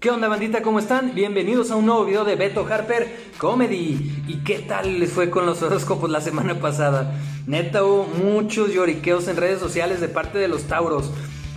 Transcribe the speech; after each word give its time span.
¿Qué 0.00 0.08
onda 0.08 0.28
bandita? 0.28 0.62
¿Cómo 0.62 0.78
están? 0.78 1.14
Bienvenidos 1.14 1.70
a 1.70 1.76
un 1.76 1.84
nuevo 1.84 2.06
video 2.06 2.24
de 2.24 2.34
Beto 2.34 2.66
Harper 2.66 3.14
Comedy. 3.36 4.24
¿Y 4.26 4.36
qué 4.44 4.60
tal 4.60 4.98
les 4.98 5.12
fue 5.12 5.28
con 5.28 5.44
los 5.44 5.60
horóscopos 5.60 6.08
la 6.08 6.22
semana 6.22 6.58
pasada? 6.58 7.20
Neta 7.46 7.84
hubo 7.84 8.06
muchos 8.06 8.72
lloriqueos 8.72 9.28
en 9.28 9.36
redes 9.36 9.60
sociales 9.60 10.00
de 10.00 10.08
parte 10.08 10.38
de 10.38 10.48
los 10.48 10.62
Tauros. 10.62 11.10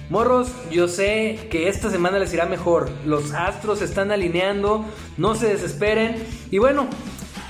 Morros, 0.09 0.49
yo 0.69 0.89
sé 0.89 1.47
que 1.49 1.69
esta 1.69 1.89
semana 1.89 2.19
les 2.19 2.33
irá 2.33 2.45
mejor. 2.45 2.89
Los 3.05 3.31
astros 3.31 3.79
se 3.79 3.85
están 3.85 4.11
alineando, 4.11 4.83
no 5.15 5.35
se 5.35 5.47
desesperen. 5.47 6.21
Y 6.51 6.57
bueno, 6.57 6.87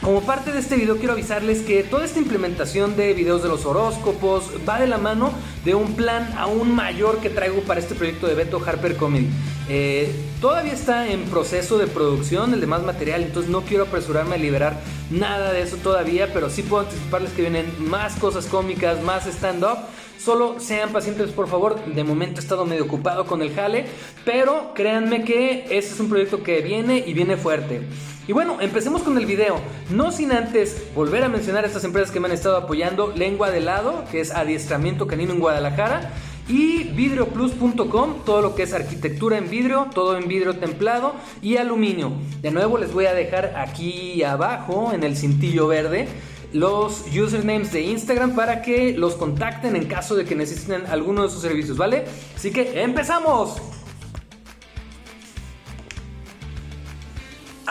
como 0.04 0.22
parte 0.22 0.52
de 0.52 0.60
este 0.60 0.76
video 0.76 0.98
quiero 0.98 1.14
avisarles 1.14 1.62
que 1.62 1.82
toda 1.84 2.04
esta 2.04 2.20
implementación 2.20 2.98
de 2.98 3.14
videos 3.14 3.42
de 3.42 3.48
los 3.48 3.66
horóscopos 3.66 4.52
va 4.68 4.80
de 4.80 4.88
la 4.88 4.98
mano 4.98 5.32
de 5.64 5.76
un 5.76 5.94
plan 5.94 6.34
aún 6.38 6.76
mayor 6.76 7.20
que 7.20 7.30
traigo 7.30 7.62
para 7.62 7.80
este 7.80 7.96
proyecto 7.96 8.28
de 8.28 8.36
Beto 8.36 8.62
Harper 8.64 8.98
Comedy. 8.98 9.30
Eh, 9.70 10.14
todavía 10.42 10.74
está 10.74 11.08
en 11.08 11.24
proceso 11.24 11.78
de 11.78 11.88
producción 11.88 12.54
el 12.54 12.60
demás 12.60 12.84
material, 12.84 13.24
entonces 13.24 13.50
no 13.50 13.62
quiero 13.62 13.86
apresurarme 13.86 14.36
a 14.36 14.38
liberar 14.38 14.82
nada 15.10 15.54
de 15.54 15.62
eso 15.62 15.78
todavía, 15.78 16.34
pero 16.34 16.50
sí 16.50 16.64
puedo 16.64 16.84
anticiparles 16.84 17.32
que 17.32 17.44
vienen 17.44 17.66
más 17.80 18.16
cosas 18.16 18.46
cómicas, 18.48 19.02
más 19.02 19.26
stand-up. 19.26 19.78
Solo 20.20 20.60
sean 20.60 20.92
pacientes, 20.92 21.32
por 21.32 21.48
favor. 21.48 21.84
De 21.86 22.04
momento 22.04 22.40
he 22.40 22.44
estado 22.44 22.66
medio 22.66 22.86
ocupado 22.86 23.26
con 23.26 23.42
el 23.42 23.54
jale, 23.54 23.86
pero 24.26 24.74
créanme 24.74 25.24
que 25.24 25.66
este 25.70 25.94
es 25.94 26.00
un 26.00 26.10
proyecto 26.10 26.44
que 26.44 26.62
viene 26.62 27.04
y 27.06 27.14
viene 27.14 27.36
fuerte. 27.36 27.82
Y 28.28 28.32
bueno, 28.32 28.58
empecemos 28.62 29.04
con 29.04 29.18
el 29.18 29.26
video. 29.26 29.60
No 29.90 30.12
sin 30.12 30.32
antes 30.32 30.82
volver 30.96 31.24
a 31.24 31.30
mencionar 31.30 31.66
a 31.66 31.68
estas 31.68 31.84
empresas 31.84 32.12
que 32.12 32.20
me 32.20 32.28
han 32.28 32.34
estado 32.34 32.56
apoyando. 32.56 33.14
Lengua 33.16 33.52
de 33.52 33.60
lado, 33.60 34.06
que 34.12 34.22
es 34.22 34.32
adiestramiento 34.32 35.08
canino 35.08 35.34
en 35.34 35.40
Guadalajara. 35.40 36.12
Y 36.48 36.84
vidrioplus.com, 36.84 38.24
todo 38.26 38.42
lo 38.42 38.56
que 38.56 38.64
es 38.64 38.74
arquitectura 38.74 39.38
en 39.38 39.50
vidrio, 39.50 39.88
todo 39.94 40.18
en 40.18 40.28
vidrio 40.28 40.58
templado 40.58 41.16
y 41.42 41.56
aluminio. 41.56 42.12
De 42.42 42.52
nuevo 42.52 42.78
les 42.78 42.94
voy 42.94 43.06
a 43.06 43.14
dejar 43.14 43.54
aquí 43.58 44.24
abajo 44.24 44.92
en 44.94 45.04
el 45.04 45.16
cintillo 45.16 45.68
verde 45.68 46.08
los 46.54 47.06
usernames 47.08 47.72
de 47.74 47.82
Instagram 47.82 48.36
para 48.36 48.62
que 48.62 48.94
los 48.94 49.16
contacten 49.16 49.76
en 49.76 49.86
caso 49.86 50.16
de 50.16 50.24
que 50.24 50.36
necesiten 50.36 50.86
alguno 50.86 51.24
de 51.24 51.30
sus 51.30 51.42
servicios, 51.42 51.78
¿vale? 51.78 52.06
Así 52.36 52.52
que 52.52 52.82
empezamos. 52.84 53.58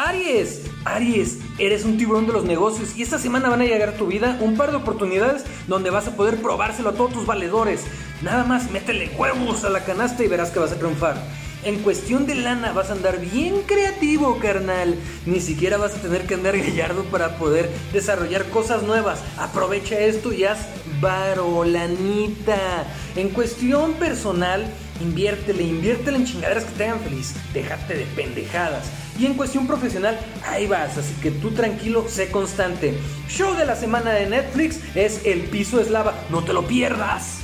Aries, 0.04 0.62
Aries, 0.84 1.38
eres 1.58 1.84
un 1.84 1.96
tiburón 1.96 2.26
de 2.26 2.32
los 2.32 2.44
negocios 2.44 2.96
y 2.96 3.02
esta 3.02 3.20
semana 3.20 3.48
van 3.48 3.60
a 3.60 3.64
llegar 3.64 3.90
a 3.90 3.96
tu 3.96 4.08
vida 4.08 4.36
un 4.40 4.56
par 4.56 4.72
de 4.72 4.78
oportunidades 4.78 5.44
donde 5.68 5.90
vas 5.90 6.08
a 6.08 6.16
poder 6.16 6.42
probárselo 6.42 6.90
a 6.90 6.94
todos 6.94 7.12
tus 7.12 7.24
valedores. 7.24 7.84
Nada 8.20 8.42
más 8.42 8.68
métele 8.72 9.12
huevos 9.16 9.62
a 9.62 9.70
la 9.70 9.84
canasta 9.84 10.24
y 10.24 10.26
verás 10.26 10.50
que 10.50 10.58
vas 10.58 10.72
a 10.72 10.78
triunfar. 10.78 11.22
En 11.64 11.78
cuestión 11.78 12.26
de 12.26 12.34
lana 12.34 12.72
vas 12.72 12.90
a 12.90 12.94
andar 12.94 13.20
bien 13.20 13.62
creativo, 13.62 14.38
carnal. 14.40 14.96
Ni 15.26 15.40
siquiera 15.40 15.76
vas 15.76 15.94
a 15.94 16.02
tener 16.02 16.22
que 16.26 16.34
andar 16.34 16.58
gallardo 16.58 17.04
para 17.04 17.38
poder 17.38 17.70
desarrollar 17.92 18.46
cosas 18.46 18.82
nuevas. 18.82 19.20
Aprovecha 19.38 19.96
esto 19.98 20.32
y 20.32 20.42
haz 20.42 20.58
varolanita. 21.00 22.84
En 23.14 23.28
cuestión 23.28 23.94
personal, 23.94 24.64
inviértele, 25.00 25.62
inviértele 25.62 26.16
en 26.18 26.26
chingaderas 26.26 26.64
que 26.64 26.72
te 26.72 26.84
hagan 26.84 27.00
feliz. 27.00 27.34
Déjate 27.54 27.94
de 27.94 28.06
pendejadas. 28.06 28.90
Y 29.16 29.26
en 29.26 29.34
cuestión 29.34 29.68
profesional, 29.68 30.18
ahí 30.44 30.66
vas, 30.66 30.98
así 30.98 31.14
que 31.20 31.30
tú 31.30 31.52
tranquilo, 31.52 32.06
sé 32.08 32.30
constante. 32.32 32.98
Show 33.28 33.54
de 33.54 33.66
la 33.66 33.76
semana 33.76 34.10
de 34.10 34.28
Netflix 34.28 34.80
es 34.96 35.24
El 35.26 35.42
piso 35.42 35.80
es 35.80 35.90
lava, 35.90 36.14
no 36.28 36.42
te 36.42 36.52
lo 36.52 36.66
pierdas. 36.66 37.41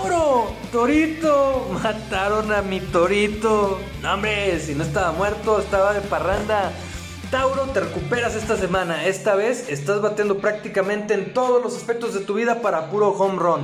Tauro, 0.00 0.46
Torito, 0.72 1.68
mataron 1.82 2.50
a 2.54 2.62
mi 2.62 2.80
Torito. 2.80 3.78
No, 4.00 4.14
hombre, 4.14 4.58
si 4.58 4.74
no 4.74 4.82
estaba 4.82 5.12
muerto, 5.12 5.60
estaba 5.60 5.92
de 5.92 6.00
parranda. 6.00 6.72
Tauro, 7.30 7.64
te 7.64 7.80
recuperas 7.80 8.34
esta 8.34 8.56
semana. 8.56 9.04
Esta 9.04 9.34
vez 9.34 9.68
estás 9.68 10.00
batiendo 10.00 10.38
prácticamente 10.38 11.12
en 11.12 11.34
todos 11.34 11.62
los 11.62 11.76
aspectos 11.76 12.14
de 12.14 12.20
tu 12.20 12.32
vida 12.32 12.62
para 12.62 12.88
puro 12.88 13.10
home 13.10 13.38
run. 13.38 13.60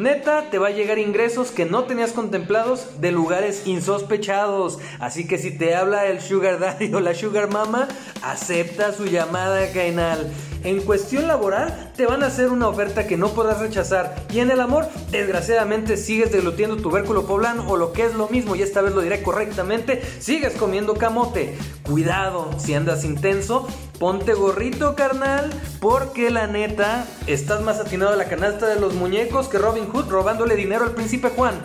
Neta, 0.00 0.48
te 0.50 0.58
va 0.58 0.68
a 0.68 0.70
llegar 0.70 0.98
ingresos 0.98 1.50
que 1.50 1.66
no 1.66 1.84
tenías 1.84 2.12
contemplados 2.12 3.00
de 3.02 3.12
lugares 3.12 3.66
insospechados. 3.66 4.78
Así 4.98 5.26
que 5.26 5.36
si 5.36 5.50
te 5.50 5.74
habla 5.74 6.06
el 6.06 6.22
Sugar 6.22 6.58
Daddy 6.58 6.94
o 6.94 7.00
la 7.00 7.14
Sugar 7.14 7.50
Mama, 7.50 7.86
acepta 8.22 8.94
su 8.94 9.04
llamada, 9.04 9.70
Cainal. 9.74 10.32
En 10.64 10.80
cuestión 10.80 11.26
laboral, 11.26 11.92
te 11.96 12.06
van 12.06 12.22
a 12.22 12.28
hacer 12.28 12.48
una 12.48 12.68
oferta 12.68 13.06
que 13.06 13.18
no 13.18 13.28
podrás 13.34 13.60
rechazar. 13.60 14.14
Y 14.32 14.40
en 14.40 14.50
el 14.50 14.60
amor, 14.60 14.88
desgraciadamente, 15.10 15.98
sigues 15.98 16.32
deglutiendo 16.32 16.76
tubérculo 16.76 17.26
poblano 17.26 17.68
o 17.68 17.76
lo 17.76 17.92
que 17.92 18.04
es 18.04 18.14
lo 18.14 18.28
mismo, 18.28 18.56
y 18.56 18.62
esta 18.62 18.80
vez 18.80 18.94
lo 18.94 19.02
diré 19.02 19.22
correctamente, 19.22 20.02
sigues 20.18 20.54
comiendo 20.54 20.94
camote. 20.94 21.58
Cuidado, 21.82 22.50
si 22.58 22.72
andas 22.72 23.04
intenso, 23.04 23.66
ponte 24.00 24.32
gorrito, 24.32 24.96
carnal, 24.96 25.50
porque 25.78 26.30
la 26.30 26.46
neta, 26.46 27.06
estás 27.26 27.60
más 27.60 27.80
atinado 27.80 28.14
a 28.14 28.16
la 28.16 28.30
canasta 28.30 28.66
de 28.66 28.80
los 28.80 28.94
muñecos 28.94 29.46
que 29.48 29.58
Robin 29.58 29.84
Hood 29.90 30.08
robándole 30.08 30.56
dinero 30.56 30.86
al 30.86 30.92
príncipe 30.92 31.28
Juan. 31.28 31.60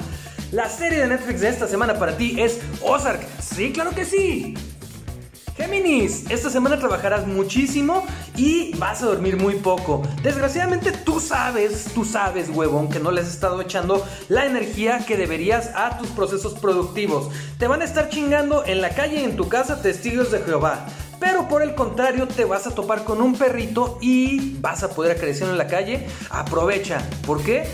La 0.51 0.68
serie 0.68 1.00
de 1.00 1.07
Netflix 1.07 1.40
de 1.40 1.47
esta 1.47 1.66
semana 1.66 1.97
para 1.97 2.18
ti 2.18 2.35
es 2.38 2.59
Ozark. 2.81 3.25
Sí, 3.40 3.72
claro 3.72 3.91
que 3.91 4.03
sí. 4.03 4.53
Géminis, 5.56 6.29
esta 6.29 6.50
semana 6.50 6.78
trabajarás 6.78 7.25
muchísimo 7.25 8.06
y 8.35 8.78
vas 8.78 9.02
a 9.02 9.06
dormir 9.06 9.38
muy 9.38 9.56
poco. 9.56 10.02
Desgraciadamente 10.22 10.91
tú 10.91 11.22
sabes, 11.22 11.85
tú 11.96 12.03
sabes, 12.03 12.50
huevón, 12.50 12.90
que 12.90 13.00
no 13.00 13.12
les 13.12 13.28
has 13.28 13.34
estado 13.35 13.62
echando 13.62 14.06
la 14.28 14.46
energía 14.46 15.06
que 15.06 15.16
deberías 15.16 15.72
a 15.73 15.97
tus 15.97 16.09
procesos 16.09 16.56
productivos. 16.56 17.29
Te 17.57 17.67
van 17.67 17.81
a 17.81 17.85
estar 17.85 18.09
chingando 18.09 18.66
en 18.66 18.81
la 18.81 18.90
calle 18.90 19.22
y 19.22 19.23
en 19.23 19.38
tu 19.38 19.47
casa 19.47 19.81
testigos 19.81 20.29
de 20.29 20.40
Jehová. 20.40 20.88
Pero 21.20 21.48
por 21.48 21.62
el 21.62 21.76
contrario, 21.76 22.28
te 22.28 22.46
vas 22.46 22.68
a 22.68 22.76
topar 22.76 23.03
con 23.03 23.22
un 23.22 23.36
perrito 23.36 23.98
y 24.02 24.58
vas 24.59 24.84
a 24.84 24.90
poder 24.90 25.18
acariciarlo 25.18 25.53
en 25.53 25.58
la 25.58 25.68
calle. 25.68 26.08
Aprovecha. 26.30 27.02
¿Por 27.26 27.44
qué? 27.44 27.66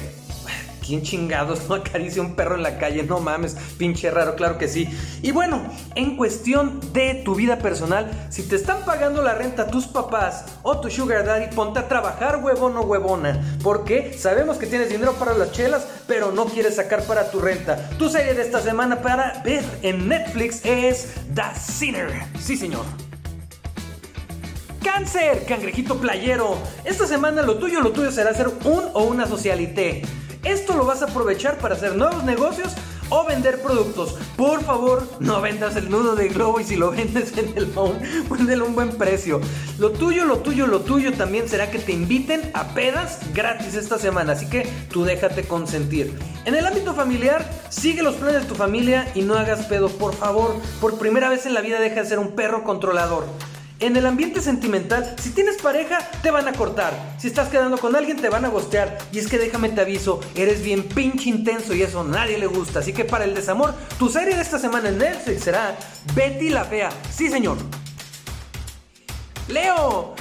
¿Quién 0.85 1.03
chingados 1.03 1.69
no 1.69 1.75
acaricia 1.75 2.21
un 2.21 2.35
perro 2.35 2.55
en 2.55 2.63
la 2.63 2.77
calle? 2.77 3.03
No 3.03 3.19
mames, 3.19 3.55
pinche 3.77 4.11
raro, 4.11 4.35
claro 4.35 4.57
que 4.57 4.67
sí. 4.67 4.89
Y 5.21 5.31
bueno, 5.31 5.63
en 5.95 6.17
cuestión 6.17 6.81
de 6.91 7.15
tu 7.23 7.35
vida 7.35 7.59
personal, 7.59 8.11
si 8.29 8.43
te 8.43 8.55
están 8.55 8.83
pagando 8.83 9.21
la 9.21 9.35
renta 9.35 9.67
tus 9.67 9.87
papás 9.87 10.45
o 10.63 10.79
tu 10.81 10.89
sugar 10.89 11.25
daddy, 11.25 11.55
ponte 11.55 11.79
a 11.79 11.87
trabajar, 11.87 12.41
huevón 12.43 12.75
o 12.77 12.81
huevona. 12.81 13.57
Porque 13.63 14.17
sabemos 14.17 14.57
que 14.57 14.67
tienes 14.67 14.89
dinero 14.89 15.13
para 15.13 15.33
las 15.33 15.51
chelas, 15.51 15.87
pero 16.07 16.31
no 16.31 16.45
quieres 16.45 16.75
sacar 16.75 17.03
para 17.03 17.29
tu 17.31 17.39
renta. 17.39 17.89
Tu 17.97 18.09
serie 18.09 18.33
de 18.33 18.41
esta 18.41 18.59
semana 18.59 19.01
para 19.01 19.41
ver 19.45 19.63
en 19.83 20.07
Netflix 20.07 20.65
es 20.65 21.13
The 21.33 21.57
Sinner. 21.57 22.11
Sí, 22.39 22.57
señor. 22.57 22.83
Cáncer, 24.83 25.45
cangrejito 25.45 25.97
playero. 25.97 26.57
Esta 26.83 27.05
semana 27.05 27.43
lo 27.43 27.57
tuyo, 27.57 27.81
lo 27.81 27.91
tuyo 27.91 28.11
será 28.11 28.33
ser 28.33 28.47
un 28.47 28.83
o 28.93 29.03
una 29.03 29.27
socialité. 29.27 30.01
Esto 30.43 30.75
lo 30.75 30.85
vas 30.85 31.03
a 31.03 31.05
aprovechar 31.05 31.59
para 31.59 31.75
hacer 31.75 31.95
nuevos 31.95 32.23
negocios 32.23 32.73
o 33.09 33.23
vender 33.25 33.61
productos. 33.61 34.15
Por 34.35 34.63
favor, 34.63 35.07
no 35.19 35.39
vendas 35.39 35.75
el 35.75 35.91
nudo 35.91 36.15
de 36.15 36.29
globo 36.29 36.59
y 36.59 36.63
si 36.63 36.77
lo 36.77 36.89
vendes 36.89 37.37
en 37.37 37.55
el 37.55 37.67
phone, 37.67 37.99
véndelo 38.29 38.65
un 38.65 38.73
buen 38.73 38.97
precio. 38.97 39.39
Lo 39.77 39.91
tuyo, 39.91 40.25
lo 40.25 40.39
tuyo, 40.39 40.65
lo 40.65 40.81
tuyo 40.81 41.13
también 41.13 41.47
será 41.47 41.69
que 41.69 41.77
te 41.77 41.91
inviten 41.91 42.49
a 42.55 42.69
pedas 42.69 43.19
gratis 43.35 43.75
esta 43.75 43.99
semana, 43.99 44.33
así 44.33 44.49
que 44.49 44.67
tú 44.91 45.03
déjate 45.03 45.43
consentir. 45.43 46.17
En 46.45 46.55
el 46.55 46.65
ámbito 46.65 46.95
familiar, 46.95 47.47
sigue 47.69 48.01
los 48.01 48.15
planes 48.15 48.41
de 48.41 48.47
tu 48.47 48.55
familia 48.55 49.11
y 49.13 49.21
no 49.21 49.35
hagas 49.35 49.65
pedo, 49.67 49.89
por 49.89 50.15
favor. 50.15 50.55
Por 50.79 50.97
primera 50.97 51.29
vez 51.29 51.45
en 51.45 51.53
la 51.53 51.61
vida 51.61 51.79
deja 51.79 52.01
de 52.01 52.09
ser 52.09 52.17
un 52.17 52.31
perro 52.31 52.63
controlador. 52.63 53.25
En 53.81 53.97
el 53.97 54.05
ambiente 54.05 54.41
sentimental, 54.41 55.15
si 55.19 55.31
tienes 55.31 55.57
pareja, 55.57 56.07
te 56.21 56.29
van 56.29 56.47
a 56.47 56.53
cortar. 56.53 56.93
Si 57.17 57.25
estás 57.25 57.49
quedando 57.49 57.79
con 57.79 57.95
alguien, 57.95 58.21
te 58.21 58.29
van 58.29 58.45
a 58.45 58.49
gostear. 58.49 58.95
Y 59.11 59.17
es 59.17 59.27
que 59.27 59.39
déjame 59.39 59.69
te 59.69 59.81
aviso, 59.81 60.19
eres 60.35 60.61
bien 60.61 60.83
pinche 60.83 61.29
intenso 61.29 61.73
y 61.73 61.81
eso 61.81 62.01
a 62.01 62.03
nadie 62.03 62.37
le 62.37 62.45
gusta. 62.45 62.79
Así 62.79 62.93
que 62.93 63.05
para 63.05 63.23
el 63.23 63.33
desamor, 63.33 63.73
tu 63.97 64.07
serie 64.07 64.35
de 64.35 64.41
esta 64.43 64.59
semana 64.59 64.89
en 64.89 64.99
Netflix 64.99 65.45
será 65.45 65.75
Betty 66.13 66.49
la 66.49 66.63
Fea. 66.63 66.91
Sí, 67.11 67.27
señor. 67.29 67.57
Leo, 69.47 70.13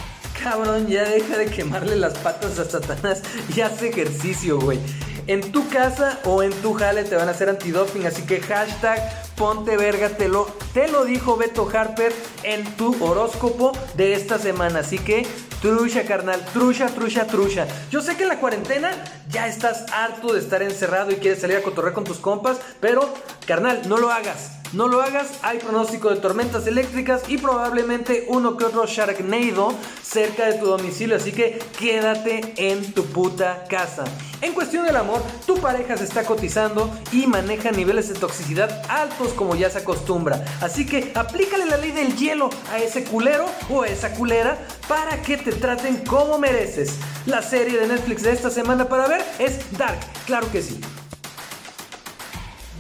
cabrón, 0.43 0.87
ya 0.87 1.05
deja 1.05 1.37
de 1.37 1.45
quemarle 1.45 1.97
las 1.97 2.17
patas 2.17 2.59
a 2.59 2.65
Satanás 2.65 3.21
y 3.55 3.61
haz 3.61 3.83
ejercicio, 3.83 4.59
güey. 4.59 4.79
En 5.27 5.53
tu 5.53 5.69
casa 5.69 6.19
o 6.25 6.43
en 6.43 6.53
tu 6.63 6.73
jale 6.73 7.05
te 7.05 7.15
van 7.15 7.29
a 7.29 7.33
hacer 7.33 7.51
antidoping, 7.51 8.07
así 8.07 8.23
que 8.23 8.41
hashtag 8.41 9.30
ponte 9.41 9.79
verga, 9.79 10.11
te 10.11 10.29
lo, 10.29 10.45
te 10.75 10.89
lo 10.89 11.07
dijo 11.07 11.39
Beto 11.39 11.67
Harper 11.73 12.13
en 12.43 12.63
tu 12.77 12.95
horóscopo 13.03 13.73
de 13.95 14.13
esta 14.13 14.39
semana. 14.39 14.81
Así 14.81 14.99
que 14.99 15.27
trucha, 15.63 16.05
carnal, 16.05 16.45
trucha, 16.53 16.89
trucha, 16.89 17.27
trucha. 17.27 17.67
Yo 17.91 18.03
sé 18.03 18.19
que 18.19 18.25
en 18.25 18.29
la 18.29 18.39
cuarentena 18.39 18.91
ya 19.31 19.49
estás 19.49 19.87
harto 19.95 20.35
de 20.35 20.41
estar 20.41 20.63
encerrado 20.63 21.11
y 21.11 21.15
quieres 21.15 21.41
salir 21.41 21.57
a 21.57 21.63
cotorrear 21.63 21.95
con 21.95 22.05
tus 22.05 22.19
compas, 22.19 22.59
pero 22.81 23.09
carnal, 23.47 23.81
no 23.89 23.97
lo 23.97 24.11
hagas. 24.11 24.59
No 24.75 24.89
lo 24.89 25.01
hagas, 25.01 25.27
hay 25.43 25.59
pronóstico 25.59 26.11
de 26.11 26.21
tormentas 26.21 26.67
eléctricas 26.67 27.23
y 27.27 27.39
probablemente 27.39 28.27
uno 28.29 28.59
que 28.59 28.67
otro 28.67 28.85
Sharknado 28.87 29.75
cerca 30.11 30.47
de 30.47 30.55
tu 30.55 30.67
domicilio, 30.67 31.17
así 31.17 31.31
que 31.31 31.61
quédate 31.79 32.53
en 32.57 32.93
tu 32.93 33.05
puta 33.05 33.65
casa. 33.69 34.05
En 34.41 34.55
cuestión 34.55 34.85
del 34.85 34.97
amor, 34.97 35.23
tu 35.47 35.59
pareja 35.59 35.97
se 35.97 36.05
está 36.05 36.25
cotizando 36.25 36.91
y 37.13 37.29
maneja 37.29 37.71
niveles 37.71 38.09
de 38.09 38.15
toxicidad 38.15 38.83
altos 38.89 39.33
como 39.35 39.55
ya 39.55 39.71
se 39.71 39.79
acostumbra. 39.79 40.45
Así 40.61 40.85
que 40.85 41.13
aplícale 41.15 41.67
la 41.67 41.77
ley 41.77 41.93
del 41.93 42.17
hielo 42.17 42.51
a 42.73 42.79
ese 42.79 43.05
culero 43.05 43.47
o 43.71 43.83
a 43.83 43.87
esa 43.87 44.13
culera 44.15 44.59
para 44.89 45.23
que 45.23 45.37
te 45.37 45.53
traten 45.53 45.99
como 45.99 46.39
mereces. 46.39 46.99
La 47.27 47.43
serie 47.43 47.79
de 47.79 47.87
Netflix 47.87 48.23
de 48.23 48.33
esta 48.33 48.51
semana 48.51 48.89
para 48.89 49.07
ver 49.07 49.25
es 49.39 49.79
Dark, 49.79 50.01
claro 50.27 50.51
que 50.51 50.63
sí. 50.63 50.81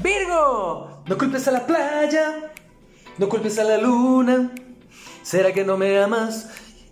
Virgo, 0.03 1.03
no 1.07 1.17
culpes 1.17 1.47
a 1.47 1.53
la 1.53 1.65
playa, 1.65 2.51
no 3.19 3.29
culpes 3.29 3.59
a 3.61 3.65
la 3.65 3.79
luna. 3.79 4.51
¿Será 5.23 5.53
que 5.53 5.65
no 5.65 5.77
me 5.77 6.03
amas? 6.03 6.49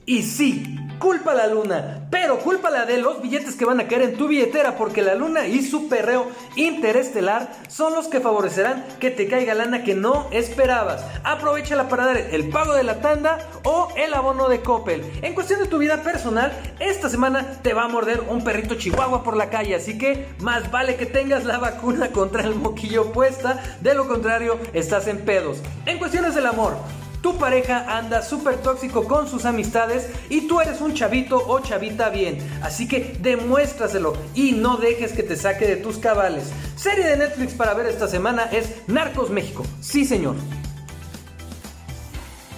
Y 0.09 0.23
sí, 0.23 0.65
culpa 0.99 1.35
la 1.35 1.49
luna, 1.49 2.09
pero 2.11 2.39
la 2.71 2.87
de 2.87 2.97
los 2.97 3.21
billetes 3.21 3.57
que 3.57 3.67
van 3.67 3.79
a 3.79 3.89
caer 3.89 4.03
en 4.03 4.17
tu 4.17 4.29
billetera 4.29 4.77
porque 4.77 5.03
la 5.03 5.15
luna 5.15 5.47
y 5.47 5.63
su 5.63 5.87
perreo 5.89 6.29
interestelar 6.57 7.53
son 7.69 7.95
los 7.95 8.09
que 8.09 8.21
favorecerán 8.21 8.87
que 9.01 9.11
te 9.11 9.29
caiga 9.29 9.55
lana 9.55 9.85
que 9.85 9.95
no 9.95 10.29
esperabas. 10.31 11.05
Aprovechala 11.25 11.91
para 11.91 12.07
dar 12.07 12.17
el 12.17 12.49
pago 12.49 12.73
de 12.73 12.85
la 12.85 13.03
tanda 13.03 13.39
o 13.65 13.89
el 13.97 14.15
abono 14.15 14.49
de 14.49 14.63
Coppel. 14.63 15.03
En 15.21 15.35
cuestión 15.35 15.61
de 15.61 15.67
tu 15.67 15.77
vida 15.77 16.03
personal, 16.03 16.53
esta 16.81 17.11
semana 17.11 17.59
te 17.63 17.75
va 17.75 17.85
a 17.85 17.89
morder 17.89 18.23
un 18.29 18.43
perrito 18.43 18.77
chihuahua 18.77 19.23
por 19.23 19.37
la 19.37 19.51
calle, 19.51 19.75
así 19.75 19.99
que 19.99 20.27
más 20.41 20.71
vale 20.71 20.97
que 20.97 21.05
tengas 21.05 21.45
la 21.45 21.59
vacuna 21.59 22.13
contra 22.13 22.45
el 22.45 22.55
moquillo 22.55 23.13
puesta, 23.13 23.63
de 23.83 23.95
lo 23.95 24.09
contrario 24.09 24.59
estás 24.73 25.07
en 25.07 25.19
pedos. 25.19 25.59
En 25.85 25.99
cuestiones 25.99 26.35
del 26.35 26.47
amor, 26.47 26.79
tu 27.23 27.37
pareja 27.37 27.97
anda 27.99 28.23
súper 28.23 28.57
tóxico 28.59 29.05
con 29.05 29.29
sus 29.29 29.45
amistades 29.45 30.09
y 30.29 30.47
tú 30.47 30.61
eres 30.61 30.81
un 30.81 30.95
chavito 30.95 31.43
o 31.47 31.61
chavita 31.61 32.11
bien. 32.11 32.39
Así 32.63 32.87
que 32.87 33.17
demuéstraselo 33.21 34.15
y 34.35 34.53
no 34.53 34.77
dejes 34.77 35.13
que 35.13 35.23
te 35.23 35.37
saque 35.37 35.67
de 35.67 35.77
tus 35.77 35.99
cabales. 35.99 36.51
Serie 36.77 37.07
de 37.07 37.17
Netflix 37.17 37.55
para 37.55 37.75
ver 37.75 37.87
esta 37.87 38.09
semana 38.09 38.45
es 38.45 38.89
Narcos 38.89 39.31
México. 39.31 39.65
Sí, 39.81 40.05
señor. 40.05 40.37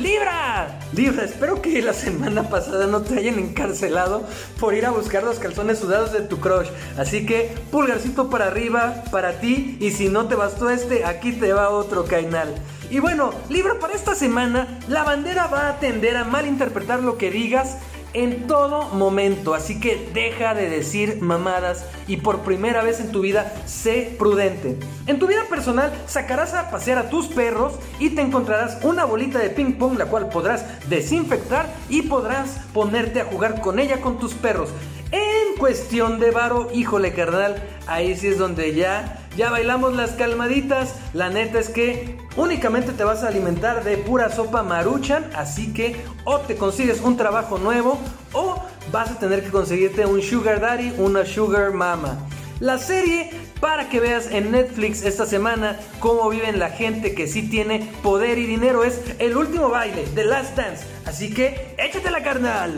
Libra, 0.00 0.80
Libra, 0.94 1.24
espero 1.24 1.60
que 1.60 1.82
la 1.82 1.92
semana 1.92 2.48
pasada 2.48 2.86
no 2.86 3.02
te 3.02 3.18
hayan 3.18 3.38
encarcelado 3.38 4.26
por 4.58 4.72
ir 4.72 4.86
a 4.86 4.90
buscar 4.92 5.22
los 5.22 5.38
calzones 5.38 5.78
sudados 5.78 6.12
de 6.12 6.22
tu 6.22 6.40
crush. 6.40 6.68
Así 6.96 7.26
que 7.26 7.54
pulgarcito 7.70 8.30
para 8.30 8.46
arriba 8.46 9.04
para 9.10 9.40
ti 9.40 9.76
y 9.78 9.90
si 9.90 10.08
no 10.08 10.26
te 10.26 10.36
bastó 10.36 10.70
este, 10.70 11.04
aquí 11.04 11.32
te 11.32 11.52
va 11.52 11.68
otro 11.68 12.06
cainal. 12.06 12.54
Y 12.90 12.98
bueno, 12.98 13.30
Libra, 13.48 13.78
para 13.78 13.94
esta 13.94 14.16
semana, 14.16 14.66
la 14.88 15.04
bandera 15.04 15.46
va 15.46 15.68
a 15.68 15.78
tender 15.78 16.16
a 16.16 16.24
malinterpretar 16.24 17.00
lo 17.00 17.16
que 17.16 17.30
digas 17.30 17.76
en 18.14 18.48
todo 18.48 18.88
momento. 18.88 19.54
Así 19.54 19.78
que 19.78 20.10
deja 20.12 20.54
de 20.54 20.68
decir 20.68 21.18
mamadas 21.20 21.86
y 22.08 22.16
por 22.16 22.40
primera 22.40 22.82
vez 22.82 22.98
en 22.98 23.12
tu 23.12 23.20
vida 23.20 23.54
sé 23.64 24.16
prudente. 24.18 24.76
En 25.06 25.20
tu 25.20 25.28
vida 25.28 25.44
personal 25.48 25.92
sacarás 26.08 26.54
a 26.54 26.68
pasear 26.72 26.98
a 26.98 27.10
tus 27.10 27.28
perros 27.28 27.74
y 28.00 28.10
te 28.10 28.22
encontrarás 28.22 28.82
una 28.82 29.04
bolita 29.04 29.38
de 29.38 29.50
ping 29.50 29.74
pong 29.74 29.96
la 29.96 30.06
cual 30.06 30.28
podrás 30.28 30.64
desinfectar 30.88 31.72
y 31.88 32.02
podrás 32.02 32.58
ponerte 32.74 33.20
a 33.20 33.26
jugar 33.26 33.60
con 33.60 33.78
ella 33.78 34.00
con 34.00 34.18
tus 34.18 34.34
perros. 34.34 34.70
En 35.12 35.56
cuestión 35.58 36.18
de 36.18 36.30
varo, 36.32 36.68
híjole 36.72 37.12
carnal, 37.12 37.62
ahí 37.86 38.16
sí 38.16 38.28
es 38.28 38.38
donde 38.38 38.74
ya 38.74 39.19
ya 39.36 39.50
bailamos 39.50 39.94
las 39.94 40.12
calmaditas. 40.12 40.94
La 41.14 41.28
neta 41.30 41.58
es 41.58 41.68
que 41.68 42.18
únicamente 42.36 42.92
te 42.92 43.04
vas 43.04 43.22
a 43.22 43.28
alimentar 43.28 43.84
de 43.84 43.96
pura 43.96 44.30
sopa 44.30 44.62
maruchan. 44.62 45.30
Así 45.34 45.72
que 45.72 45.96
o 46.24 46.38
te 46.40 46.56
consigues 46.56 47.00
un 47.00 47.16
trabajo 47.16 47.58
nuevo 47.58 47.98
o 48.32 48.62
vas 48.92 49.10
a 49.10 49.18
tener 49.18 49.42
que 49.42 49.50
conseguirte 49.50 50.06
un 50.06 50.22
sugar 50.22 50.60
daddy, 50.60 50.94
una 50.98 51.24
sugar 51.24 51.72
mama. 51.72 52.18
La 52.58 52.76
serie 52.76 53.30
para 53.60 53.88
que 53.88 54.00
veas 54.00 54.26
en 54.30 54.52
Netflix 54.52 55.02
esta 55.02 55.24
semana 55.24 55.78
cómo 55.98 56.28
viven 56.28 56.58
la 56.58 56.70
gente 56.70 57.14
que 57.14 57.26
sí 57.26 57.48
tiene 57.48 57.90
poder 58.02 58.36
y 58.38 58.44
dinero 58.46 58.84
es 58.84 59.00
el 59.18 59.36
último 59.36 59.70
baile, 59.70 60.04
The 60.14 60.24
Last 60.24 60.56
Dance. 60.56 60.84
Así 61.06 61.32
que 61.32 61.74
échate 61.78 62.10
la 62.10 62.22
carnal. 62.22 62.74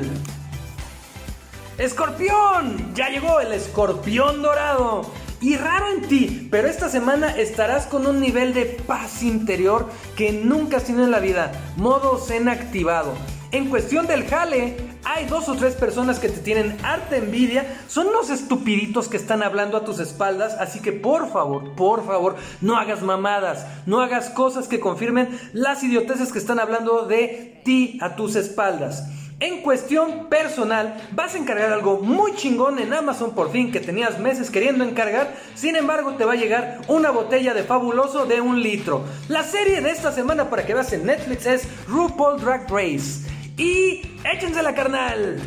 Escorpión, 1.79 2.95
ya 2.95 3.09
llegó 3.09 3.41
el 3.41 3.53
escorpión 3.53 4.43
dorado 4.43 5.11
y 5.43 5.57
raro 5.57 5.89
en 5.89 6.03
ti, 6.03 6.49
pero 6.51 6.69
esta 6.69 6.89
semana 6.89 7.37
estarás 7.37 7.87
con 7.87 8.07
un 8.07 8.21
nivel 8.21 8.55
de 8.55 8.65
paz 8.65 9.23
interior 9.23 9.89
que 10.17 10.33
nunca 10.33 10.77
has 10.77 10.85
tenido 10.85 11.05
en 11.05 11.11
la 11.11 11.19
vida, 11.19 11.53
modo 11.77 12.19
zen 12.19 12.49
activado. 12.49 13.15
En 13.51 13.69
cuestión 13.69 14.07
del 14.07 14.27
jale, 14.27 14.77
hay 15.05 15.27
dos 15.27 15.49
o 15.49 15.55
tres 15.57 15.75
personas 15.75 16.19
que 16.19 16.29
te 16.29 16.41
tienen 16.41 16.79
harta 16.85 17.17
envidia, 17.17 17.67
son 17.89 18.13
los 18.13 18.31
estupiditos 18.31 19.09
que 19.09 19.17
están 19.19 19.43
hablando 19.43 19.77
a 19.77 19.85
tus 19.85 19.99
espaldas, 19.99 20.55
así 20.59 20.81
que 20.81 20.93
por 20.93 21.31
favor, 21.31 21.75
por 21.75 22.07
favor, 22.07 22.37
no 22.61 22.79
hagas 22.79 23.03
mamadas, 23.03 23.67
no 23.85 24.01
hagas 24.01 24.31
cosas 24.31 24.69
que 24.69 24.81
confirmen 24.81 25.39
las 25.53 25.83
idioteces 25.83 26.33
que 26.33 26.39
están 26.39 26.61
hablando 26.61 27.07
de 27.07 27.61
ti 27.65 27.99
a 28.01 28.17
tus 28.17 28.37
espaldas. 28.37 29.05
En 29.43 29.61
cuestión 29.61 30.29
personal, 30.29 30.95
vas 31.11 31.35
a 31.35 31.39
encargar 31.39 31.73
algo 31.73 31.99
muy 31.99 32.37
chingón 32.37 32.79
en 32.79 32.93
Amazon 32.93 33.35
por 33.35 33.51
fin 33.51 33.73
que 33.73 33.81
tenías 33.81 34.21
meses 34.21 34.51
queriendo 34.51 34.85
encargar. 34.85 35.35
Sin 35.57 35.75
embargo, 35.75 36.15
te 36.15 36.25
va 36.25 36.35
a 36.35 36.37
llegar 36.37 36.81
una 36.87 37.11
botella 37.11 37.53
de 37.53 37.65
fabuloso 37.65 38.25
de 38.25 38.41
un 38.41 38.63
litro. 38.63 39.05
La 39.27 39.43
serie 39.43 39.81
de 39.81 39.91
esta 39.91 40.13
semana 40.13 40.49
para 40.49 40.65
que 40.65 40.75
veas 40.75 40.93
en 40.93 41.07
Netflix 41.07 41.47
es 41.47 41.69
RuPaul 41.89 42.41
Drag 42.41 42.71
Race. 42.71 43.29
Y 43.57 44.03
échense 44.33 44.63
la 44.63 44.77
carnal. 44.77 45.41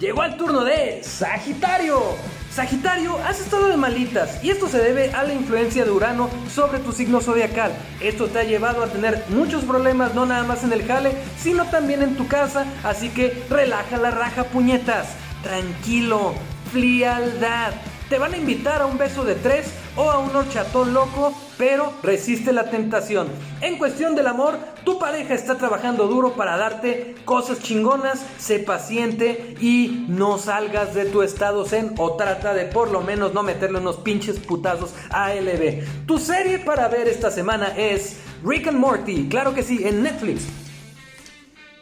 Llegó 0.00 0.24
el 0.24 0.36
turno 0.36 0.64
de 0.64 1.04
Sagitario. 1.04 2.16
Sagitario, 2.50 3.16
has 3.24 3.40
estado 3.40 3.68
de 3.68 3.76
malitas 3.76 4.42
y 4.42 4.50
esto 4.50 4.66
se 4.66 4.78
debe 4.78 5.12
a 5.12 5.22
la 5.22 5.32
influencia 5.32 5.84
de 5.84 5.92
Urano 5.92 6.28
sobre 6.52 6.80
tu 6.80 6.90
signo 6.90 7.20
zodiacal. 7.20 7.72
Esto 8.00 8.26
te 8.26 8.40
ha 8.40 8.42
llevado 8.42 8.82
a 8.82 8.88
tener 8.88 9.24
muchos 9.28 9.64
problemas 9.64 10.14
no 10.16 10.26
nada 10.26 10.42
más 10.42 10.64
en 10.64 10.72
el 10.72 10.84
jale, 10.84 11.12
sino 11.38 11.66
también 11.66 12.02
en 12.02 12.16
tu 12.16 12.26
casa, 12.26 12.66
así 12.82 13.08
que 13.10 13.44
relaja 13.48 13.98
la 13.98 14.10
raja 14.10 14.44
puñetas. 14.44 15.10
Tranquilo, 15.44 16.34
frialdad. 16.72 17.72
Te 18.08 18.18
van 18.18 18.34
a 18.34 18.38
invitar 18.38 18.82
a 18.82 18.86
un 18.86 18.98
beso 18.98 19.24
de 19.24 19.36
tres 19.36 19.66
o 19.96 20.10
a 20.10 20.18
un 20.18 20.34
horchatón 20.34 20.92
loco, 20.94 21.34
pero 21.58 21.92
resiste 22.02 22.52
la 22.52 22.70
tentación. 22.70 23.28
En 23.60 23.78
cuestión 23.78 24.14
del 24.14 24.26
amor, 24.26 24.58
tu 24.84 24.98
pareja 24.98 25.34
está 25.34 25.56
trabajando 25.56 26.06
duro 26.06 26.34
para 26.34 26.56
darte 26.56 27.14
cosas 27.24 27.60
chingonas, 27.60 28.24
sé 28.38 28.58
paciente 28.60 29.56
y 29.60 30.06
no 30.08 30.38
salgas 30.38 30.94
de 30.94 31.06
tu 31.06 31.22
estado 31.22 31.64
zen 31.64 31.94
o 31.98 32.16
trata 32.16 32.54
de 32.54 32.64
por 32.66 32.90
lo 32.90 33.00
menos 33.00 33.34
no 33.34 33.42
meterle 33.42 33.78
unos 33.78 33.96
pinches 33.96 34.38
putazos 34.38 34.94
a 35.10 35.34
LB. 35.34 36.06
Tu 36.06 36.18
serie 36.18 36.58
para 36.58 36.88
ver 36.88 37.08
esta 37.08 37.30
semana 37.30 37.74
es 37.76 38.18
Rick 38.44 38.68
and 38.68 38.78
Morty, 38.78 39.28
claro 39.28 39.54
que 39.54 39.62
sí, 39.62 39.80
en 39.84 40.02
Netflix. 40.02 40.44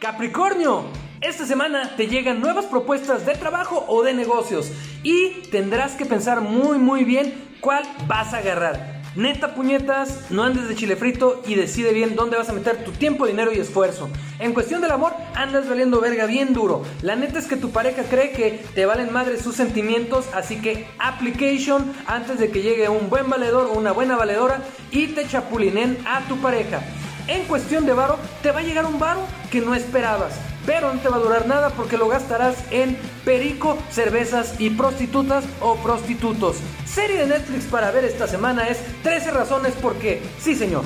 Capricornio, 0.00 0.84
esta 1.20 1.46
semana 1.46 1.96
te 1.96 2.06
llegan 2.06 2.40
nuevas 2.40 2.66
propuestas 2.66 3.26
de 3.26 3.34
trabajo 3.34 3.84
o 3.88 4.02
de 4.02 4.14
negocios 4.14 4.70
y 5.02 5.30
tendrás 5.50 5.94
que 5.94 6.04
pensar 6.04 6.40
muy 6.40 6.78
muy 6.78 7.04
bien 7.04 7.34
cuál 7.60 7.82
vas 8.06 8.34
a 8.34 8.38
agarrar. 8.38 8.98
Neta 9.16 9.54
puñetas, 9.54 10.30
no 10.30 10.44
andes 10.44 10.68
de 10.68 10.76
chile 10.76 10.94
frito 10.94 11.42
y 11.44 11.56
decide 11.56 11.92
bien 11.92 12.14
dónde 12.14 12.36
vas 12.36 12.50
a 12.50 12.52
meter 12.52 12.84
tu 12.84 12.92
tiempo, 12.92 13.26
dinero 13.26 13.52
y 13.52 13.58
esfuerzo. 13.58 14.08
En 14.38 14.52
cuestión 14.52 14.80
del 14.80 14.92
amor, 14.92 15.12
andas 15.34 15.68
valiendo 15.68 16.00
verga 16.00 16.26
bien 16.26 16.52
duro. 16.52 16.84
La 17.02 17.16
neta 17.16 17.40
es 17.40 17.46
que 17.46 17.56
tu 17.56 17.70
pareja 17.70 18.04
cree 18.04 18.30
que 18.30 18.62
te 18.74 18.86
valen 18.86 19.12
madre 19.12 19.40
sus 19.40 19.56
sentimientos, 19.56 20.26
así 20.34 20.60
que 20.60 20.86
application 21.00 21.92
antes 22.06 22.38
de 22.38 22.50
que 22.50 22.62
llegue 22.62 22.88
un 22.88 23.10
buen 23.10 23.28
valedor 23.28 23.66
o 23.66 23.72
una 23.72 23.90
buena 23.90 24.16
valedora 24.16 24.62
y 24.92 25.08
te 25.08 25.26
chapulinen 25.26 25.98
a 26.06 26.20
tu 26.28 26.36
pareja. 26.36 26.80
En 27.26 27.42
cuestión 27.44 27.86
de 27.86 27.94
varo, 27.94 28.18
te 28.40 28.52
va 28.52 28.60
a 28.60 28.62
llegar 28.62 28.86
un 28.86 29.00
varo 29.00 29.20
que 29.50 29.60
no 29.60 29.74
esperabas 29.74 30.38
pero 30.68 30.92
no 30.92 31.00
te 31.00 31.08
va 31.08 31.16
a 31.16 31.20
durar 31.20 31.46
nada 31.46 31.70
porque 31.70 31.96
lo 31.96 32.08
gastarás 32.08 32.54
en 32.70 32.98
perico, 33.24 33.78
cervezas 33.90 34.56
y 34.58 34.68
prostitutas 34.68 35.46
o 35.62 35.76
prostitutos. 35.76 36.58
Serie 36.84 37.16
de 37.16 37.26
Netflix 37.26 37.64
para 37.64 37.90
ver 37.90 38.04
esta 38.04 38.28
semana 38.28 38.68
es 38.68 38.78
13 39.02 39.30
razones 39.30 39.72
por 39.72 39.94
qué. 39.94 40.20
Sí, 40.38 40.54
señor. 40.54 40.82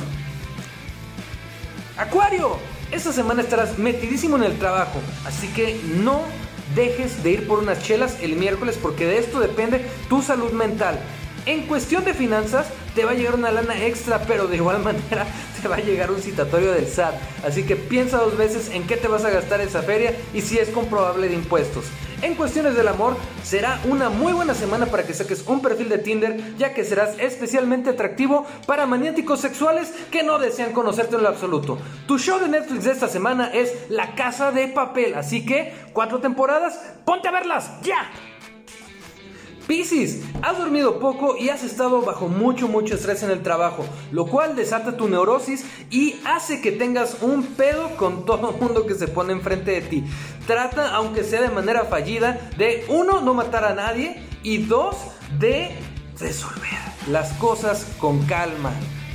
Acuario, 1.99 2.59
esta 2.93 3.13
semana 3.13 3.43
estarás 3.43 3.77
metidísimo 3.77 4.37
en 4.37 4.45
el 4.45 4.57
trabajo, 4.57 5.01
así 5.27 5.49
que 5.49 5.81
no 5.97 6.23
dejes 6.77 7.25
de 7.25 7.33
ir 7.33 7.49
por 7.49 7.59
unas 7.59 7.83
chelas 7.83 8.19
el 8.23 8.37
miércoles 8.37 8.79
porque 8.81 9.05
de 9.05 9.19
esto 9.19 9.41
depende 9.41 9.85
tu 10.09 10.23
salud 10.23 10.53
mental. 10.53 11.01
En 11.45 11.67
cuestión 11.67 12.05
de 12.05 12.15
finanzas, 12.15 12.69
te 12.95 13.05
va 13.05 13.11
a 13.11 13.15
llegar 13.15 13.35
una 13.35 13.51
lana 13.51 13.85
extra, 13.85 14.23
pero 14.29 14.47
de 14.47 14.59
igual 14.59 14.79
manera 14.85 15.27
te 15.63 15.69
va 15.69 15.77
a 15.77 15.81
llegar 15.81 16.11
un 16.11 16.21
citatorio 16.21 16.73
del 16.73 16.89
SAT. 16.89 17.15
Así 17.47 17.63
que 17.63 17.77
piensa 17.77 18.19
dos 18.19 18.37
veces 18.37 18.71
en 18.71 18.87
qué 18.87 18.97
te 18.97 19.09
vas 19.09 19.25
a 19.25 19.31
gastar 19.31 19.61
esa 19.61 19.83
feria 19.83 20.15
y 20.35 20.41
si 20.41 20.59
es 20.59 20.69
comprobable 20.69 21.29
de 21.29 21.35
impuestos. 21.35 21.87
En 22.21 22.37
cuestiones 22.37 22.77
del 22.77 22.87
amor, 22.87 23.17
será 23.43 23.81
una 23.85 24.09
muy 24.09 24.33
buena 24.33 24.55
semana 24.55 24.87
para 24.87 25.03
que 25.05 25.13
saques 25.13 25.45
un 25.49 25.61
perfil 25.61 25.89
de 25.89 25.99
Tinder, 25.99 26.57
ya 26.57 26.73
que 26.73 26.85
serás 26.85 27.19
especialmente 27.19 27.91
atractivo 27.91 28.47
para 28.65 28.87
maniáticos 28.87 29.41
sexuales 29.41 29.93
que 30.13 30.23
no 30.23 30.39
desean 30.39 30.73
conocerte 30.73 31.17
en 31.17 31.23
lo 31.23 31.29
absoluto. 31.29 31.79
Tu 32.07 32.21
show 32.21 32.39
de 32.39 32.49
Netflix 32.49 32.85
de 32.85 32.93
esta 32.93 33.09
semana 33.09 33.51
es 33.53 33.75
La 33.89 34.15
Casa 34.15 34.53
de 34.53 34.69
Papel, 34.69 35.15
así 35.17 35.45
que 35.45 35.75
cuatro 35.93 36.21
temporadas, 36.21 36.79
ponte 37.05 37.27
a 37.27 37.33
verlas, 37.33 37.73
ya. 37.83 38.09
Piscis, 39.67 40.23
has 40.43 40.59
dormido 40.59 40.99
poco 40.99 41.37
y 41.37 41.49
has 41.49 41.63
estado 41.63 42.03
bajo 42.03 42.29
mucho, 42.29 42.69
mucho 42.69 42.95
estrés 42.95 43.23
en 43.23 43.31
el 43.31 43.43
trabajo, 43.43 43.85
lo 44.11 44.27
cual 44.27 44.57
desata 44.57 44.97
tu 44.97 45.09
neurosis 45.09 45.65
y 45.91 46.17
hace 46.25 46.61
que 46.61 46.73
tengas 46.73 47.19
un 47.23 47.45
pedo 47.45 47.97
con 47.97 48.25
todo 48.27 48.51
el 48.51 48.61
mundo 48.61 48.87
que 48.87 48.95
se 48.95 49.09
pone 49.09 49.33
enfrente 49.33 49.71
de 49.73 49.81
ti. 49.83 50.05
Trata, 50.47 50.95
aunque 50.95 51.25
sea 51.25 51.43
de 51.43 51.51
manera 51.51 51.85
fallida, 51.85 52.51
de 52.59 52.85
uno, 52.89 53.21
no 53.21 53.35
matar 53.35 53.65
a 53.65 53.75
nadie 53.75 54.23
y 54.43 54.59
dos, 54.59 54.97
de 55.39 55.71
resolver 56.19 56.81
las 57.09 57.33
cosas 57.35 57.87
con 57.99 58.25
calma. 58.27 58.73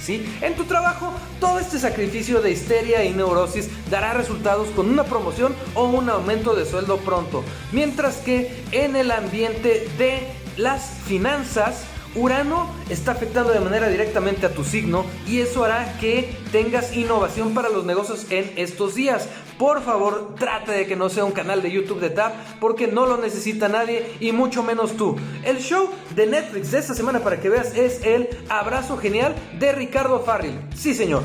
En 0.10 0.56
tu 0.56 0.64
trabajo, 0.64 1.14
todo 1.40 1.60
este 1.60 1.80
sacrificio 1.80 2.42
de 2.42 2.52
histeria 2.52 3.04
y 3.04 3.14
neurosis 3.14 3.70
dará 3.90 4.14
resultados 4.14 4.70
con 4.70 4.90
una 4.90 5.04
promoción 5.04 5.54
o 5.74 5.86
un 5.86 6.10
aumento 6.10 6.56
de 6.56 6.66
sueldo 6.66 6.98
pronto. 6.98 7.44
Mientras 7.74 8.18
que 8.18 8.64
en 8.72 8.96
el 8.96 9.12
ambiente 9.12 9.90
de 9.98 10.28
las 10.56 10.82
finanzas, 11.06 11.84
Urano 12.16 12.74
está 12.90 13.12
afectando 13.12 13.52
de 13.52 13.60
manera 13.60 13.90
directamente 13.90 14.46
a 14.46 14.54
tu 14.54 14.64
signo 14.64 15.06
y 15.28 15.40
eso 15.40 15.66
hará 15.66 15.98
que 16.00 16.36
tengas 16.52 16.96
innovación 16.96 17.54
para 17.54 17.70
los 17.70 17.86
negocios 17.86 18.28
en 18.30 18.54
estos 18.56 18.96
días. 18.96 19.28
Por 19.58 19.82
favor, 19.82 20.36
trate 20.36 20.72
de 20.72 20.86
que 20.86 20.96
no 20.96 21.10
sea 21.10 21.26
un 21.26 21.32
canal 21.32 21.64
de 21.64 21.72
YouTube 21.72 22.00
de 22.00 22.12
TAP 22.12 22.34
porque 22.60 22.88
no 22.88 23.08
lo 23.08 23.18
necesita 23.18 23.68
nadie 23.68 24.16
y 24.20 24.32
mucho 24.32 24.62
menos 24.62 24.96
tú. 24.96 25.16
El 25.44 25.58
show 25.58 25.90
de 26.16 26.28
Netflix 26.28 26.72
de 26.72 26.80
esta 26.80 26.94
semana 26.94 27.22
para 27.22 27.40
que 27.40 27.50
veas 27.50 27.76
es 27.76 28.06
el 28.06 28.30
Abrazo 28.50 28.98
Genial 28.98 29.36
de 29.58 29.72
Ricardo 29.72 30.20
Farril. 30.20 30.60
Sí, 30.76 30.94
señor. 30.94 31.24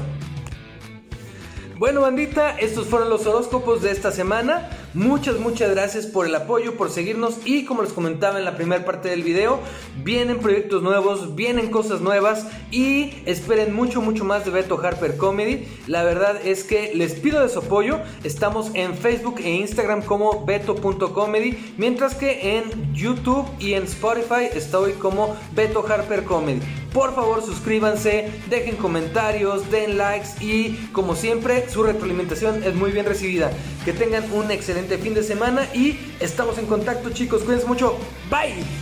Bueno, 1.78 2.00
bandita, 2.00 2.56
estos 2.58 2.86
fueron 2.86 3.10
los 3.10 3.26
horóscopos 3.26 3.82
de 3.82 3.90
esta 3.90 4.12
semana. 4.12 4.70
Muchas, 4.94 5.38
muchas 5.38 5.70
gracias 5.70 6.04
por 6.04 6.26
el 6.26 6.34
apoyo, 6.34 6.76
por 6.76 6.90
seguirnos 6.90 7.38
y 7.46 7.64
como 7.64 7.82
les 7.82 7.94
comentaba 7.94 8.38
en 8.38 8.44
la 8.44 8.56
primera 8.56 8.84
parte 8.84 9.08
del 9.08 9.22
video, 9.22 9.58
vienen 10.04 10.38
proyectos 10.38 10.82
nuevos, 10.82 11.34
vienen 11.34 11.70
cosas 11.70 12.02
nuevas 12.02 12.46
y 12.70 13.14
esperen 13.24 13.74
mucho, 13.74 14.02
mucho 14.02 14.26
más 14.26 14.44
de 14.44 14.50
Beto 14.50 14.78
Harper 14.78 15.16
Comedy. 15.16 15.66
La 15.86 16.04
verdad 16.04 16.36
es 16.44 16.62
que 16.62 16.94
les 16.94 17.14
pido 17.14 17.40
de 17.40 17.48
su 17.48 17.60
apoyo. 17.60 18.00
Estamos 18.22 18.70
en 18.74 18.94
Facebook 18.94 19.36
e 19.42 19.50
Instagram 19.50 20.02
como 20.02 20.44
beto.comedy, 20.44 21.74
mientras 21.78 22.14
que 22.14 22.58
en 22.58 22.92
YouTube 22.92 23.46
y 23.58 23.72
en 23.72 23.84
Spotify 23.84 24.48
estoy 24.52 24.92
como 24.92 25.34
Beto 25.54 25.86
Harper 25.88 26.24
Comedy. 26.24 26.60
Por 26.92 27.14
favor, 27.14 27.42
suscríbanse, 27.42 28.30
dejen 28.50 28.76
comentarios, 28.76 29.70
den 29.70 29.96
likes 29.96 30.28
y 30.40 30.88
como 30.92 31.16
siempre, 31.16 31.68
su 31.68 31.82
retroalimentación 31.82 32.62
es 32.64 32.74
muy 32.74 32.92
bien 32.92 33.06
recibida. 33.06 33.50
Que 33.84 33.92
tengan 33.92 34.30
un 34.32 34.50
excelente 34.50 34.98
fin 34.98 35.14
de 35.14 35.22
semana 35.22 35.68
y 35.74 35.98
estamos 36.20 36.58
en 36.58 36.66
contacto 36.66 37.10
chicos, 37.10 37.42
cuídense 37.42 37.66
mucho, 37.66 37.96
bye. 38.30 38.81